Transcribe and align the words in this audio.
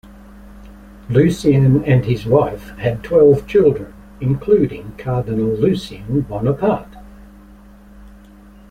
Lucien 1.11 1.83
and 1.83 2.05
his 2.05 2.25
wife 2.25 2.69
had 2.79 3.03
twelve 3.03 3.45
children, 3.45 3.93
including 4.19 4.93
Cardinal 4.97 5.49
Lucien 5.53 6.21
Bonaparte. 6.21 6.95